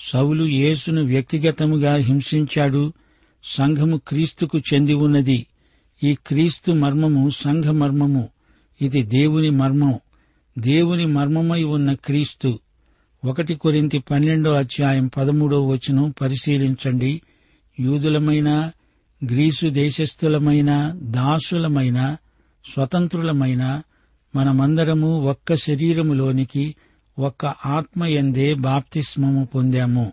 సౌలు 0.00 0.44
యేసును 0.44 1.04
వ్యక్తిగతముగా 1.04 1.94
హింసించాడు. 1.94 2.92
సంఘము 3.44 4.00
క్రీస్తుకు 4.08 4.58
చెంది 4.58 4.94
ఉన్నది. 4.94 5.46
ఈ 6.04 6.14
క్రీస్తు 6.26 6.72
మర్మము 6.72 7.30
సంఘ 7.30 7.64
మర్మము. 7.64 8.28
ఇది 8.82 9.02
దేవుని 9.02 9.50
మర్మం. 9.50 9.98
దేవుని 10.58 11.06
మర్మమై 11.06 11.62
ఉన్న 11.62 11.92
క్రీస్తు. 11.92 12.58
ఒకటి 13.24 13.54
కొరింతి 13.54 13.98
పన్నెండో 13.98 14.52
అధ్యాయం 14.52 15.10
పదమూడో 15.16 15.66
వచనం 15.66 16.14
పరిశీలించండి. 16.20 17.22
యూదులమైన 17.80 18.70
గ్రీసు 19.24 19.66
దేశస్థులమైన 19.66 20.92
దాసులమైన 20.96 22.16
స్వతంత్రులమైన 22.72 23.82
మనమందరము 24.36 25.20
ఒక్క 25.20 25.54
శరీరములోనికి 25.54 26.74
ఒక్క 27.18 27.46
ఆత్మ 27.66 28.04
ఎందే 28.04 28.54
బాప్తిస్మము 28.54 29.44
పొందాము. 29.44 30.12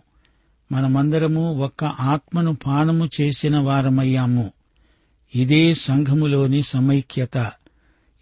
మనమందరము 0.72 1.54
ఒక్క 1.54 1.84
ఆత్మను 1.84 2.54
పానము 2.54 3.08
చేసిన 3.20 3.58
వారమయ్యాము. 3.58 4.52
ఇదే 5.34 5.74
సంఘములోని 5.74 6.62
సమైక్యత. 6.62 7.52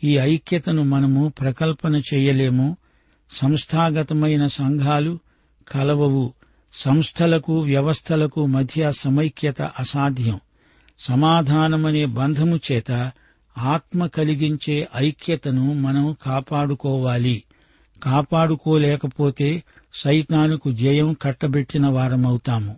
ఈ 0.05 0.19
ఐక్యతను 0.19 0.83
మనము 0.83 1.33
ప్రకల్పన 1.41 2.03
చేయలేము. 2.15 2.77
సంస్థాగతమైన 3.31 4.47
సంఘాలు 4.47 5.19
కలవవు. 5.69 6.33
సంస్థలకు 6.73 7.61
వ్యవస్థలకు 7.61 8.47
మధ్య 8.47 8.93
సమైక్యత 8.93 9.63
అసాధ్యం. 9.63 10.41
సమాధానమనే 10.99 12.05
బంధము 12.05 12.61
చేత 12.73 13.13
ఆత్మ 13.59 14.07
కలిగించే 14.07 14.89
ఐక్యతను 14.97 15.75
మనం 15.75 16.17
కాపాడుకోవాలి. 16.27 17.45
కాపాడుకోలేకపోతే 18.03 19.63
సైతానుకు 19.95 20.73
జయం 20.73 21.17
కట్టబెట్టిన 21.23 21.87
వారమవుతాము. 21.87 22.77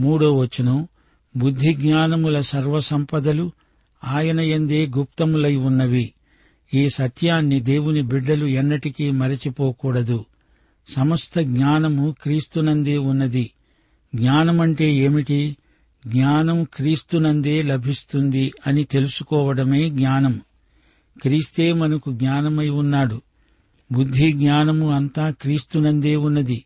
మూడో 0.00 0.36
వచనం 0.36 0.88
బుద్ధి 1.36 1.74
జ్ఞానముల 1.74 2.40
సర్వసంపదలు 2.40 3.52
ఆయన 4.04 4.40
ఎందే 4.40 4.86
గుప్తములై 4.86 5.56
ఉన్నవి. 5.56 6.12
ఈ 6.74 6.88
సత్యాన్ని 6.88 7.60
దేవుని 7.60 8.02
బిడ్డలు 8.02 8.46
ఎన్నటికీ 8.46 9.10
మరచిపోకూడదు. 9.10 10.24
సమస్త 10.88 11.40
జ్ఞానము 11.40 12.14
క్రీస్తునందే 12.22 12.98
ఉన్నది. 12.98 13.50
జ్ఞానమంటే 14.14 14.94
ఏమిటి? 14.94 15.56
జ్ఞానం 16.06 16.64
క్రీస్తునందే 16.64 17.62
లభిస్తుంది 17.62 18.52
అని 18.66 18.84
తెలుసుకోవడమే 18.84 19.90
జ్ఞానం. 19.90 20.40
క్రీస్తే 21.22 21.72
మనకు 21.72 22.12
జ్ఞానమై 22.12 22.68
ఉన్నాడు. 22.68 23.22
బుద్ధి 23.92 24.32
జ్ఞానము 24.32 24.90
అంతా 24.90 25.30
క్రీస్తునందే 25.30 26.16
ఉన్నది. 26.16 26.64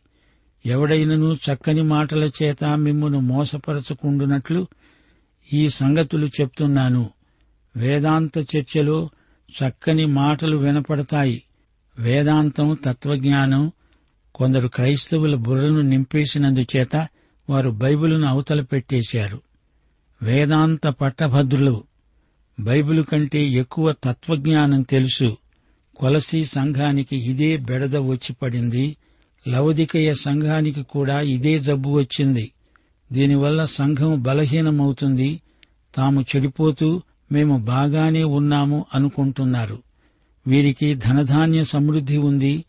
ఎవడైనను 0.65 1.33
చక్కని 1.33 1.81
మాటల 1.81 2.31
చేత 2.43 2.65
మిమ్మును 2.65 3.19
మోసపరచకుండునట్లు 3.19 4.67
ఈ 5.53 5.69
సంగతులు 5.69 6.27
చెప్తున్నాను. 6.27 7.09
వేదాంత 7.75 8.37
చర్చలో 8.37 9.09
చక్కని 9.49 10.05
మాటలు 10.05 10.57
వినపడతాయి. 10.57 11.43
వేదాంతం 11.99 12.77
తత్వజ్ఞానం 12.85 13.71
కొందరు 14.35 14.67
క్రైస్తవుల 14.67 15.35
బుర్రను 15.35 15.81
నింపేసినందుచేత 15.81 17.07
వారు 17.49 17.69
బైబిలును 17.69 18.27
అవతల 18.27 18.61
పెట్టేశారు. 18.61 19.41
వేదాంత 20.21 20.87
పట్టభద్రులు 20.87 21.83
బైబిలు 22.59 23.01
కంటే 23.01 23.43
ఎక్కువ 23.43 23.91
తత్వజ్ఞానం 24.03 24.81
తెలుసు. 24.81 25.37
కొలసీ 25.95 26.45
సంఘానికి 26.45 27.17
ఇదే 27.17 27.57
బెడద 27.57 27.97
వచ్చి 27.97 28.33
పడింది. 28.33 28.97
లవదికయ 29.47 30.13
సంఘానికి 30.13 30.83
కూడా 30.83 31.21
ఇదే 31.21 31.59
జబ్బు 31.59 31.89
వచ్చింది. 31.89 32.51
దీనివల్ల 33.13 33.65
సంఘం 33.65 34.21
బలహీనమవుతుంది. 34.21 35.41
తాము 35.95 36.21
చెడిపోతూ 36.21 37.01
మేము 37.31 37.57
బాగానే 37.57 38.23
ఉన్నాము 38.23 38.85
అనుకుంటున్నారు. 38.93 39.83
వీరికి 40.47 40.95
ధనధాన్య 40.95 41.63
సమృద్ధి 41.63 42.17
ఉంది 42.17 42.65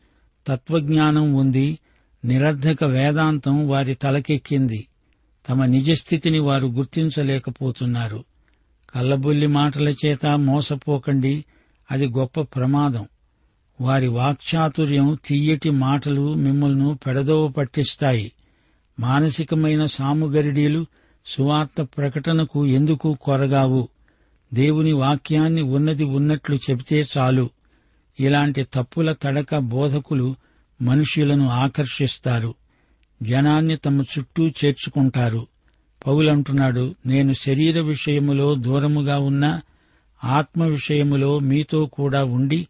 తత్వజ్ఞానం 0.47 1.35
ఉంది 1.35 1.79
నిరర్ధక 2.25 2.85
వేదాంతం 2.85 3.69
వారి 3.69 3.95
తలకెక్కింది. 3.95 4.87
తమ 5.49 5.65
నిజస్థితిని 5.65 6.39
వారు 6.39 6.67
గుర్తించలేకపోతున్నారు. 6.67 8.25
కల్లబుల్లి 8.95 9.47
మాటల 9.47 9.89
చేత 9.89 10.27
మోసపోకండి. 10.27 11.45
అది 11.91 12.07
గొప్ప 12.07 12.41
ప్రమాదం. 12.41 13.07
వారి 13.81 14.09
వాక్చాతుర్యం 14.09 15.19
తీయటి 15.27 15.71
మాటలు 15.71 16.35
మిమ్మల్ని 16.35 16.95
పెడదోవ 16.95 17.49
పట్టిస్తాయి. 17.49 18.33
మానసికమైన 19.01 19.87
సాముగరిడీలు 19.87 20.87
సువార్త 21.27 21.83
ప్రకటనకు 21.83 22.67
ఎందుకు 22.67 23.19
కొరగావు? 23.21 23.89
దేవుని 24.55 24.93
వాక్యాన్ని 24.93 25.63
ఉన్నది 25.63 26.05
ఉన్నట్లు 26.05 26.57
చెబితే 26.57 27.07
చాలు. 27.19 27.51
ఇలాంటి 28.21 28.67
తప్పుల 28.75 29.13
తడక 29.13 29.57
బోధకులు 29.59 30.37
మనుషులను 30.83 31.49
ఆకర్షిస్తారు. 31.49 32.55
జనాన్ని 33.23 33.77
తమ 33.77 34.01
చుట్టూ 34.01 34.49
చేర్చుకుంటారు. 34.49 35.47
పౌలంటున్నాడు 36.07 36.95
నేను 37.07 37.33
శరీర 37.33 37.81
విషయములో 37.81 38.55
దూరముగా 38.55 39.19
ఉన్నా 39.19 39.63
ఆత్మ 40.25 40.65
విషయములో 40.65 41.39
మీతో 41.39 41.87
కూడా 41.87 42.25
ఉండి 42.25 42.69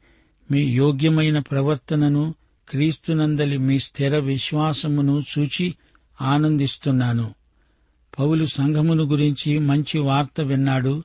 మీ 0.51 0.61
యోగ్యమైన 0.61 1.38
ప్రవర్తనను 1.38 2.35
క్రీస్తునందలి 2.68 3.59
మీ 3.59 3.79
స్థిర 3.79 4.18
విశ్వాసమును 4.18 5.23
చూచి 5.38 5.75
ఆనందిస్తున్నాను. 6.20 7.35
పౌలు 8.18 8.46
సంఘమును 8.46 9.05
గురించి 9.05 9.59
మంచి 9.59 9.99
వార్త 9.99 10.40
విన్నాడు. 10.40 11.03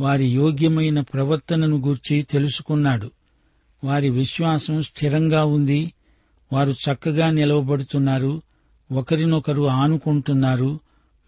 వారి 0.00 0.26
యోగ్యమైన 0.26 1.00
ప్రవర్తనను 1.00 1.76
గూర్చి 1.76 2.22
తెలుసుకున్నాడు. 2.22 3.10
వారి 3.84 4.10
విశ్వాసం 4.10 4.82
స్థిరంగా 4.82 5.44
ఉంది. 5.44 5.92
వారు 6.52 6.70
చక్కగా 6.70 7.30
నిలవబడుతున్నారు 7.30 8.42
ఒకరినొకరు 8.92 9.68
ఆనుకుంటున్నారు 9.68 10.80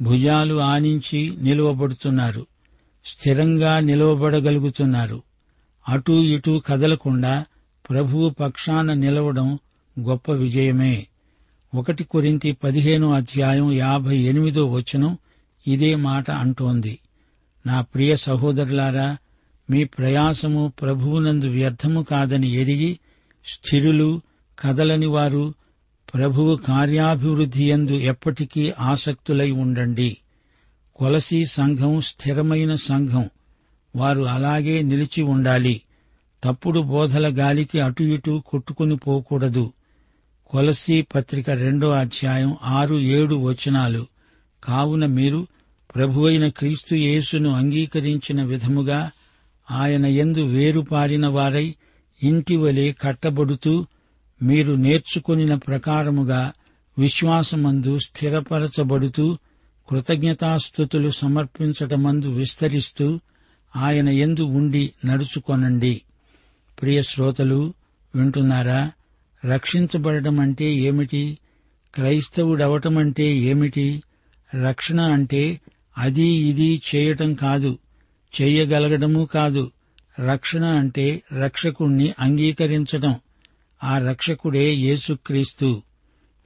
భుజాలు 0.02 0.60
ఆనించి 0.60 1.36
నిలువబడుతున్నారు 1.42 2.46
స్థిరంగా 3.04 3.80
నిలవబడగలుగుతున్నారు. 3.80 5.22
అటూ 5.88 6.22
ఇటూ 6.22 6.58
కదలకుండా 6.58 7.44
ప్రభువు 7.90 8.30
పక్షాన 8.30 8.94
నిలవడం 8.94 9.58
గొప్ప 10.00 10.32
విజయమే. 10.32 11.06
ఒకటి 11.74 12.04
కొరింతి 12.04 12.52
పదిహేను 12.52 13.12
అధ్యాయం 13.12 13.72
యాభై 13.72 14.16
ఎనిమిదో 14.16 14.70
వచనం 14.70 15.18
ఇదే 15.66 15.94
మాట 15.94 16.30
అంటోంది. 16.30 16.98
నా 17.66 17.80
ప్రియ 17.80 18.16
సహోదరులారా 18.16 19.16
మీ 19.70 19.84
ప్రయాసము 19.84 20.72
ప్రభువునందు 20.82 21.46
వ్యర్థము 21.46 22.02
కాదని 22.02 22.52
ఎరిగి 22.52 22.98
స్థిరులు 23.46 24.20
కదలని 24.62 25.06
వారు 25.06 25.54
ప్రభువు 26.14 26.56
కార్యాభివృద్ధి 26.56 27.64
ఎందు 27.64 27.92
ఎప్పటికీ 27.92 28.72
ఆసక్తులై 28.80 29.50
ఉండండి. 29.50 30.16
కొలసీ 30.96 31.46
సంఘం 31.46 32.00
స్థిరమైన 32.00 32.76
సంఘం. 32.76 33.30
వారు 33.96 34.22
అలాగే 34.22 34.82
నిలిచి 34.82 35.22
ఉండాలి. 35.22 35.82
తప్పుడు 36.44 36.80
బోధల 36.80 37.38
గాలికి 37.38 37.80
అటు 37.80 38.02
ఇటు 38.02 38.42
కొట్టుకుని 38.46 38.96
పోకూడదు. 38.96 39.72
కొలసీ 40.46 41.02
పత్రిక 41.02 41.50
రెండో 41.50 41.90
అధ్యాయం 41.90 42.56
ఆరు 42.62 42.96
ఏడు 42.96 43.34
వచనాలు. 43.34 44.06
కావున 44.64 45.06
మీరు 45.06 45.46
ప్రభువైన 45.94 46.48
క్రీస్తు 46.48 46.94
యేసును 46.94 47.50
అంగీకరించిన 47.50 48.42
విధముగా 48.42 49.10
ఆయన 49.70 50.06
ఎందు 50.06 50.44
వేరుపారిన 50.44 51.26
వారై 51.26 51.74
ఇంటివలే 52.22 52.92
కట్టబడుతూ 52.92 53.86
మీరు 54.42 54.72
నేర్చుకునిన 54.72 55.54
ప్రకారముగా 55.54 56.52
విశ్వాసమందు 56.98 57.98
స్థిరపరచబడుతూ 57.98 59.38
కృతజ్ఞతాస్థుతులు 59.88 61.10
సమర్పించటమందు 61.10 62.26
విస్తరిస్తూ 62.26 63.20
ఆయన 63.76 64.08
ఎందు 64.08 64.40
ఉండి 64.40 64.92
నడుచుకొనండి. 65.04 66.02
ప్రియ 66.82 67.02
శ్రోతలు 67.02 67.74
వింటున్నారా? 68.14 68.90
రక్షించబడటం 69.44 70.40
అంటే 70.40 70.64
ఏమిటి? 70.64 71.38
క్రైస్తవుడవటం 71.94 72.98
అంటే 72.98 73.24
ఏమిటి? 73.24 74.02
రక్షణ 74.62 75.00
అంటే 75.00 75.60
అది 75.98 76.28
ఇది 76.28 76.82
చేయటం 76.94 77.34
కాదు 77.34 77.78
చెయ్యగలగడము 78.40 79.24
కాదు. 79.24 79.70
రక్షణ 80.20 80.64
అంటే 80.64 81.22
రక్షకుణ్ణి 81.38 82.12
అంగీకరించటం. 82.18 83.14
ఆ 83.82 83.98
రక్షకుడే 83.98 84.74
యేసుక్రీస్తు. 84.74 85.82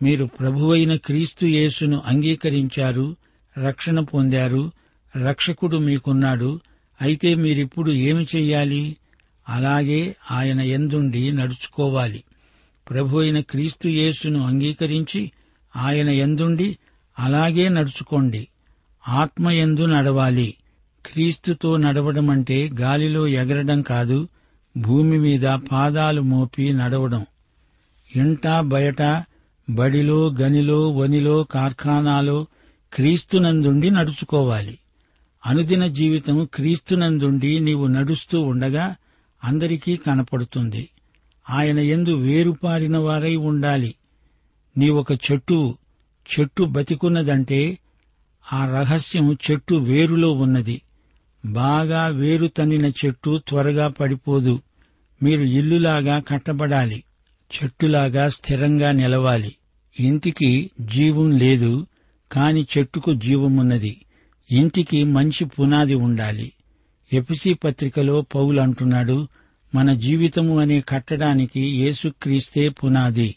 మీరు 0.03 0.25
ప్రభువైన 0.25 0.97
క్రీస్తు 0.97 1.47
యేసును 1.47 2.03
అంగీకరించారు 2.07 3.17
రక్షణ 3.59 4.01
పొందారు 4.01 4.73
రక్షకుడు 5.23 5.77
మీకున్నాడు 5.77 6.61
అయితే 7.03 7.35
మీరిప్పుడు 7.35 7.91
ఏమి 7.91 8.27
చెయ్యాలి? 8.37 8.97
అలాగే 9.49 10.17
ఆయన 10.31 10.61
ఎందుండి 10.61 11.33
నడుచుకోవాలి. 11.33 12.25
ప్రభు 12.91 13.19
అయిన 13.19 13.41
క్రీస్తు 13.41 13.89
యేసును 13.89 14.47
అంగీకరించి 14.47 15.33
ఆయన 15.77 16.09
ఎందుండి 16.09 16.79
అలాగే 17.19 17.69
నడుచుకోండి. 17.69 18.49
ఆత్మ 19.09 19.51
ఎందు 19.51 19.87
నడవాలి. 19.87 20.55
క్రీస్తుతో 21.07 21.77
నడవడం 21.77 22.31
అంటే 22.31 22.71
గాలిలో 22.81 23.29
ఎగరడం 23.29 23.83
కాదు 23.83 24.29
భూమి 24.77 25.19
మీద 25.19 25.43
పాదాలు 25.43 26.21
మోపి 26.21 26.73
నడవడం. 26.73 27.27
ఇంట 28.17 28.49
బయట 28.61 29.25
బడిలో 29.71 30.35
గనిలో 30.41 30.91
వనిలో 30.91 31.45
కార్ఖానాలో 31.45 32.47
క్రీస్తునందుండి 32.95 33.91
నడుచుకోవాలి. 33.91 34.79
అనుదిన 35.47 35.87
జీవితం 35.87 36.49
క్రీస్తునందుండి 36.55 37.61
నీవు 37.61 37.87
నడుస్తూ 37.87 38.41
ఉండగా 38.41 38.97
అందరికీ 39.45 39.97
కనపడుతుంది. 39.97 40.89
ఆయన 41.51 41.79
ఎందు 41.79 42.17
వేరుపారిన 42.17 42.99
వారై 42.99 43.37
ఉండాలి. 43.37 43.95
నీవొక 44.79 45.13
చెట్టు 45.13 45.75
చెట్టు 46.31 46.63
బతికున్నదంటే 46.65 47.79
ఆ 48.53 48.67
రహస్యం 48.67 49.39
చెట్టు 49.51 49.75
వేరులో 49.75 50.33
ఉన్నది. 50.33 50.83
బాగా 51.47 52.07
వేరు 52.07 52.47
తన్నిన 52.47 52.87
చెట్టు 52.87 53.41
త్వరగా 53.49 53.89
పడిపోదు. 53.89 54.63
మీరు 55.23 55.43
ఇల్లులాగా 55.43 56.19
కట్టబడాలి 56.19 57.05
చెట్టులాగా 57.55 58.29
స్థిరంగా 58.29 58.93
నిలవాలి. 58.93 59.57
ఇంటికి 60.01 60.71
జీవం 60.81 61.31
లేదు 61.31 61.87
కాని 62.33 62.67
చెట్టుకు 62.79 63.15
జీవమున్నది. 63.15 64.07
ఇంటికి 64.51 65.05
మంచి 65.05 65.45
పునాది 65.45 65.95
ఉండాలి. 65.95 66.53
ఎపిసి 67.13 67.55
పత్రికలో 67.55 68.23
పౌలు 68.23 68.61
అంటున్నాడు 68.61 69.29
మన 69.75 69.95
జీవితము 69.95 70.59
అనే 70.59 70.81
కట్టడానికి 70.89 71.61
యేసుక్రీస్తే 71.61 72.69
పునాది. 72.69 73.35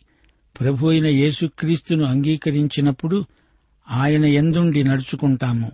ప్రభు 0.60 0.88
అయిన 0.88 1.06
యేసుక్రీస్తును 1.06 2.06
అంగీకరించినప్పుడు 2.06 3.26
ఆయన 3.92 4.26
ఎందుండి 4.26 4.84
నడుచుకుంటాము? 4.84 5.72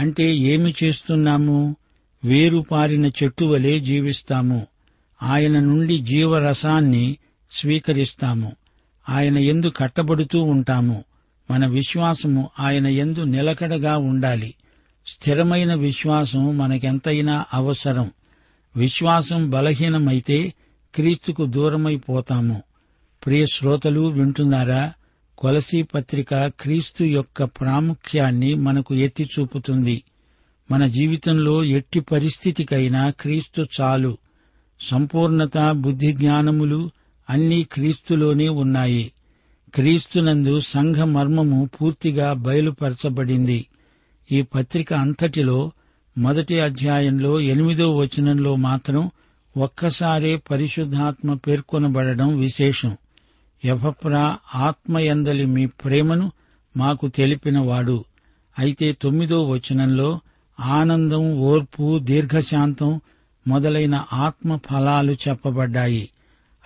అంటే 0.00 0.34
ఏమి 0.34 0.74
చేస్తున్నాము? 0.84 1.76
వేరు 2.24 2.64
పారిన 2.70 3.06
చెట్టు 3.06 3.44
వలె 3.44 3.78
జీవిస్తాము. 3.78 4.66
ఆయన 5.22 5.60
నుండి 5.60 5.98
జీవరసాన్ని 5.98 7.16
స్వీకరిస్తాము. 7.52 8.52
ఆయన 9.08 9.38
ఎందు 9.38 9.72
కట్టబడుతూ 9.76 10.42
ఉంటాము. 10.42 11.04
మన 11.50 11.66
విశ్వాసము 11.66 12.50
ఆయన 12.60 12.86
ఎందు 12.86 13.22
నిలకడగా 13.22 13.96
ఉండాలి. 13.96 14.54
స్థిరమైన 15.06 15.74
విశ్వాసం 15.74 16.58
మనకెంతైనా 16.58 17.44
అవసరం. 17.54 18.10
విశ్వాసం 18.76 19.50
బలహీనమైతే 19.50 20.54
క్రీస్తుకు 20.94 21.46
దూరమైపోతాము. 21.46 22.62
ప్రియ 23.26 23.46
శ్రోతలు 23.46 24.00
వింటున్నారా? 24.00 24.92
కొలసీ 25.38 25.82
పత్రిక 25.82 26.34
క్రీస్తు 26.46 27.04
యొక్క 27.04 27.44
ప్రాముఖ్యాన్ని 27.44 28.54
మనకు 28.54 28.94
ఎత్తి 28.94 29.24
చూపుతుంది. 29.24 30.02
మన 30.70 30.86
జీవితంలో 30.86 31.64
ఎట్టి 31.64 32.00
పరిస్థితికైనా 32.00 33.10
క్రీస్తు 33.10 33.66
చాలు. 33.80 34.18
సంపూర్ణత 34.80 35.70
బుద్ధి 35.70 36.12
జ్ఞానములు 36.12 36.90
అన్నీ 37.30 37.62
క్రీస్తులోనే 37.62 38.48
ఉన్నాయి. 38.48 39.12
క్రీస్తునందు 39.74 40.60
సంఘ 40.60 40.96
మర్మము 40.96 41.70
పూర్తిగా 41.80 42.32
బయలుపరచబడింది. 42.32 43.66
ఈ 44.32 44.42
పత్రిక 44.42 44.94
అంతటిలో 44.94 45.72
మొదటి 46.18 46.60
అధ్యాయంలో 46.60 47.40
ఎనిమిదో 47.40 47.96
వచనంలో 47.96 48.56
మాత్రం 48.56 49.10
ఒక్కసారే 49.56 50.36
పరిశుద్ధాత్మ 50.36 51.34
పేర్కొనబడడం 51.34 52.38
విశేషం. 52.38 52.96
యభప్రా 53.64 54.38
ఆత్మయందలి 54.54 55.46
మీ 55.46 55.66
ప్రేమను 55.66 56.32
మాకు 56.76 57.08
తెలిపినవాడు. 57.08 58.04
అయితే 58.58 58.92
తొమ్మిదో 59.02 59.44
వచనంలో 59.44 60.20
ఆనందం 60.60 61.38
ఓర్పు 61.38 61.98
దీర్ఘశాంతం 61.98 63.00
మొదలైన 63.46 64.04
ఆత్మ 64.12 64.56
ఫలాలు 64.56 65.12
చెప్పబడ్డాయి. 65.12 66.08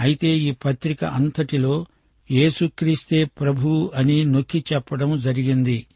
అయితే 0.01 0.29
ఈ 0.29 0.51
పత్రిక 0.51 1.05
అంతటిలో 1.05 1.87
యేసుక్రీస్తే 2.31 3.25
ప్రభువు 3.25 3.90
అని 3.95 4.25
నొక్కి 4.25 4.64
చెప్పడం 4.73 5.21
జరిగింది. 5.21 5.87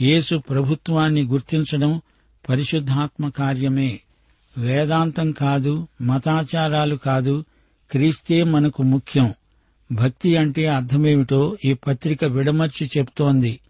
యేసు 0.00 0.36
ప్రభుత్వాన్ని 0.36 1.22
గుర్తించడం 1.22 2.00
పరిశుద్ధాత్మ 2.48 3.28
కార్యమే. 3.28 4.00
వేదాంతం 4.58 5.30
కాదు 5.30 5.88
మతాచారాలు 6.02 6.96
కాదు 6.96 7.44
క్రీస్తే 7.90 8.44
మనకు 8.44 8.82
ముఖ్యం. 8.82 9.34
భక్తి 9.92 10.36
అంటే 10.36 10.66
అర్థమేమిటో 10.66 11.58
ఈ 11.64 11.72
పత్రిక 11.72 12.24
విడమర్చి 12.24 12.90
చెప్తోంది. 12.98 13.60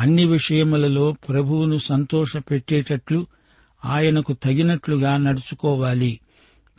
అన్ని 0.00 0.24
విషయములలో 0.24 1.16
ప్రభువును 1.28 1.78
సంతోషపెట్టేటట్లు 1.78 3.26
ఆయనకు 3.86 4.32
తగినట్లుగా 4.32 5.16
నడుచుకోవాలి. 5.16 6.20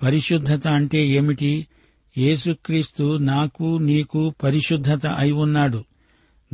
పరిశుద్ధత 0.03 0.67
అంటే 0.67 1.07
ఏమిటి? 1.07 1.67
యేసుక్రీస్తు 2.17 3.17
నాకు 3.17 3.77
నీకు 3.77 4.33
పరిశుద్ధత 4.43 5.07
అయి 5.07 5.31
ఉన్నాడు. 5.31 5.83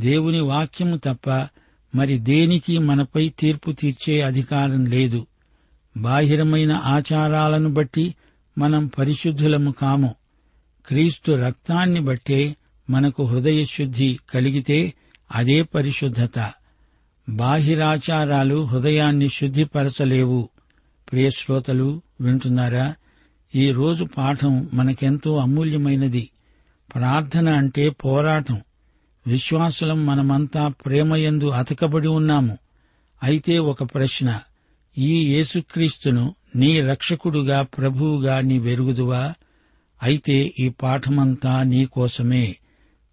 దేవుని 0.00 0.40
వాక్యము 0.40 0.96
తప్ప 0.96 1.48
మరి 1.94 2.18
దేనికి 2.18 2.78
మనపై 2.78 3.28
తీర్పు 3.28 3.72
తీర్చే 3.72 4.20
అధికారం 4.20 4.86
లేదు. 4.86 5.26
బాహిరమైన 5.96 6.72
ఆచారాలను 6.72 7.72
బట్టి 7.72 8.14
మనం 8.58 8.86
పరిశుద్ధులము 8.86 9.70
కాము. 9.70 10.14
క్రీస్తు 10.86 11.32
రక్తాన్ని 11.32 12.00
బట్టే 12.00 12.56
మనకు 12.90 13.24
హృదయశుద్ధి 13.24 14.18
కలిగితే 14.34 14.94
అదే 15.32 15.62
పరిశుద్ధత. 15.62 16.52
బాహిరాచారాలు 17.28 18.64
హృదయాన్ని 18.64 19.28
శుద్ధిపరచలేవు. 19.28 20.48
ప్రియశ్రోతలు 21.12 22.02
వింటున్నారా? 22.20 22.94
ఈ 23.54 23.70
రోజు 23.70 24.04
పాఠం 24.04 24.70
మనకెంతో 24.74 25.36
అమూల్యమైనది. 25.36 26.30
ప్రార్థన 26.94 27.54
అంటే 27.54 27.88
పోరాటం. 27.88 28.60
విశ్వాసులం 29.26 30.06
మనమంతా 30.06 30.68
ప్రేమయందు 30.68 31.48
అతకబడి 31.48 32.08
ఉన్నాము. 32.08 32.58
అయితే 33.22 33.58
ఒక 33.58 33.82
ప్రశ్న. 33.82 34.40
ఈ 34.98 35.34
యేసుక్రీస్తును 35.34 36.34
నీ 36.56 36.80
రక్షకుడుగా 36.80 37.62
ప్రభువుగా 37.62 38.40
నీ 38.40 38.58
వెరుగుదువా 38.58 39.34
అయితే 40.02 40.54
ఈ 40.58 40.68
పాఠమంతా 40.68 41.62
నీకోసమే 41.62 42.56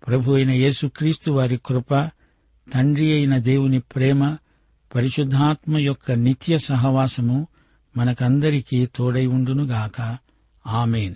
ప్రభు 0.08 0.32
అయిన 0.32 0.52
యేసుక్రీస్తు 0.52 1.32
వారి 1.32 1.60
కృప 1.66 2.10
తండ్రి 2.74 3.14
అయిన 3.14 3.38
దేవుని 3.38 3.80
ప్రేమ 3.80 4.38
పరిశుద్ధాత్మ 4.96 5.78
యొక్క 5.78 6.12
నిత్య 6.12 6.58
సహవాసము 6.58 7.48
మనకందరికీ 7.98 8.86
తోడై 8.86 9.26
ఉండునుగాక. 9.26 10.18
ఆమెన్. 10.68 11.16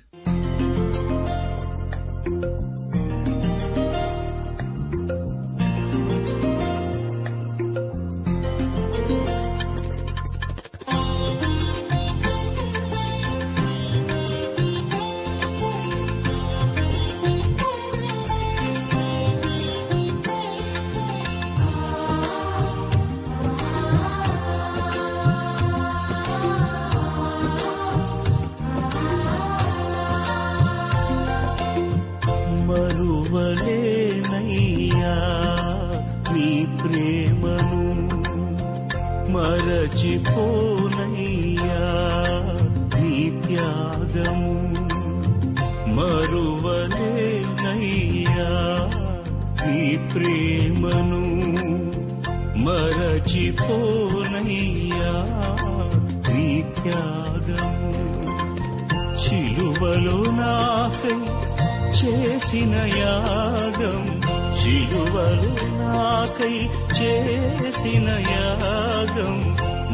చేసిన 67.35 68.09
యాగం 68.09 69.37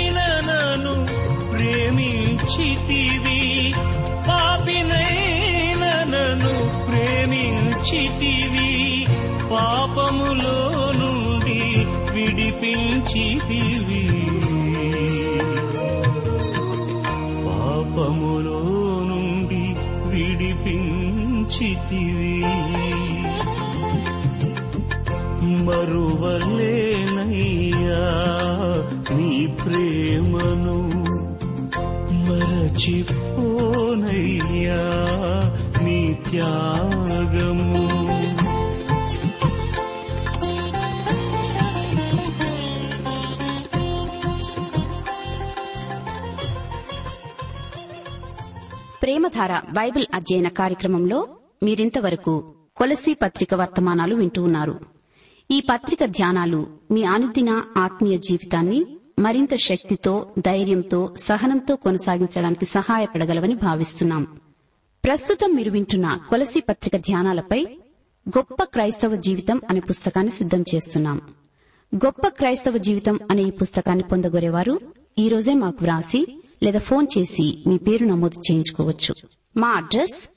విడిపించితివి 21.91 22.35
మరువలేనయ్యా 25.65 26.83
నీ 29.17 29.31
ప్రేమను 29.47 30.77
మరచిపోనయ్యా 32.27 33.21
నీ 35.83 35.99
త్యాగము. 36.29 37.83
ప్రేమధార 49.03 49.59
బైబిల్ 49.59 50.05
అధ్యయన 50.13 50.47
కార్యక్రమంలో 50.47 51.27
మీరింతవరకు 51.63 52.53
కొలసీ 52.77 53.13
పత్రిక 53.13 53.55
వర్తమానాలు 53.55 54.15
వింటూ 54.15 54.43
ఉన్నారు. 54.43 54.79
ఈ 55.51 55.59
పత్రిక 55.59 56.05
ధ్యానాలు 56.05 56.67
మీ 56.91 57.03
అనుదిన 57.03 57.63
ఆత్మీయ 57.77 58.17
జీవితాన్ని 58.17 58.85
మరింత 59.19 59.55
శక్తితో 59.55 60.33
ధైర్యంతో 60.39 61.15
సహనంతో 61.17 61.75
కొనసాగించడానికి 61.75 62.65
సహాయపడగలవని 62.65 63.55
భావిస్తున్నాం. 63.55 64.23
ప్రస్తుతం 65.05 65.55
మీరు 65.55 65.71
వింటున్న 65.71 66.19
కొలసీ 66.29 66.59
పత్రిక 66.59 66.95
ధ్యానాలపై 66.95 67.65
గొప్ప 68.29 68.63
క్రైస్తవ 68.63 69.15
జీవితం 69.15 69.61
అనే 69.69 69.79
పుస్తకాన్ని 69.79 70.31
సిద్దం 70.31 70.63
చేస్తున్నాం. 70.75 71.21
గొప్ప 71.95 72.27
క్రైస్తవ 72.27 72.77
జీవితం 72.77 73.19
అనే 73.31 73.43
ఈ 73.43 73.49
పుస్తకాన్ని 73.49 74.03
పొందగోరేవారు 74.03 74.79
ఈ 75.19 75.29
రోజే 75.29 75.53
మాకు 75.53 75.77
వ్రాసి 75.81 76.43
లేదా 76.63 76.79
ఫోన్ 76.79 77.07
చేసి 77.17 77.63
మీ 77.67 77.77
పేరు 77.77 78.05
నమోదు 78.05 78.39
చేయించుకోవచ్చు. 78.39 79.15
మా 79.57 79.67
address 79.67 80.36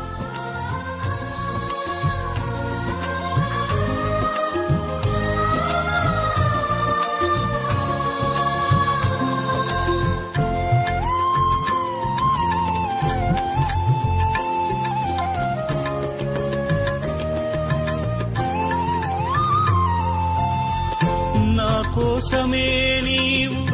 కోసమే 22.21 23.01
నీవు 23.03 23.67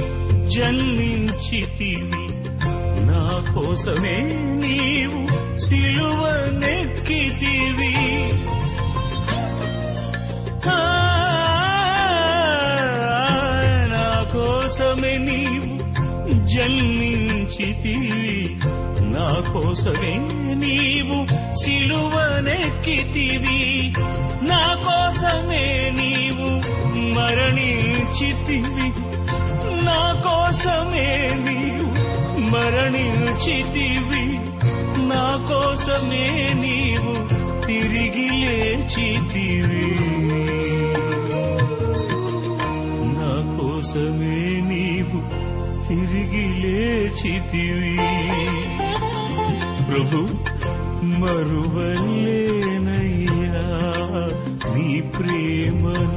జన్మించితివి. 0.50 2.28
నా 3.06 3.52
కోసమే 3.56 4.34
నీవు 4.34 5.60
సిలువ 5.60 6.50
నెక్కితివి. 6.54 7.96
నా 13.88 14.28
కోసమే 14.34 15.18
నీవు 15.18 15.78
జన్మించితివి. 16.48 18.58
నా 19.02 19.44
కోసమే 19.54 20.56
నీవు 20.56 21.56
సిలువ 21.56 22.40
నెక్కితివి. 22.40 23.94
నా 24.42 24.74
కోసమే 24.74 25.92
నీవు 25.96 26.78
మరణించితివి. 27.14 28.90
నా 29.86 30.02
కోసమే 30.26 31.30
నీవు 31.34 31.92
మరణించితివి. 32.40 34.26
నా 35.08 35.26
కోసమే 35.50 36.54
నీవు 36.54 37.14
తిరిగి 37.66 38.30
లేచితివి. 38.42 39.90
నా 43.14 43.34
కోసమే 43.58 44.62
నీవు 44.62 45.20
తిరిగి 45.88 46.48
లేచితివి. 46.62 47.98
ప్రభు 49.88 50.28
మరువలేనయ్యా 51.04 51.98
నీ 54.76 55.02
ప్రేమను 55.02 56.17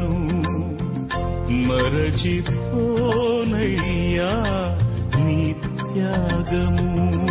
మరచిపోనయ్యా 1.70 4.32
నీ 5.24 5.40
త్యాగము. 5.62 7.29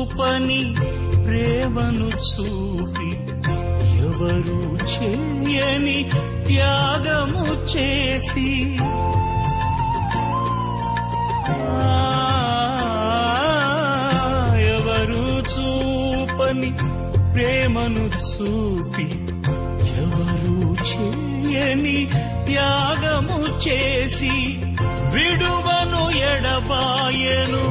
చూపని 0.00 0.60
ప్రేమను 1.24 2.06
చూపి 2.28 3.08
ఎవరు 4.04 4.60
చేయని 4.92 5.96
త్యాగము 6.46 7.42
చేసి 7.72 8.46
ఆ, 11.80 11.90
ఎవరు 14.72 15.24
చూపని 15.52 16.70
ప్రేమను 17.34 18.06
చూపి 18.24 19.08
ఎవరు 19.98 20.56
చేయని 20.90 21.98
త్యాగము 22.48 23.40
చేసి 23.66 24.34
విడువను 25.14 26.02
ఎడబాయను. 26.26 27.64